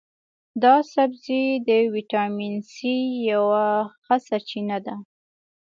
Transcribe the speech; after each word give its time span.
دا 0.63 0.75
سبزی 0.93 1.43
د 1.67 1.69
ویټامین 1.93 2.55
سي 2.73 2.95
یوه 3.31 3.65
ښه 4.03 4.15
سرچینه 4.27 4.77
ده. 4.85 4.95